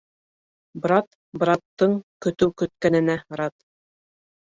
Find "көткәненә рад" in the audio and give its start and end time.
2.63-3.55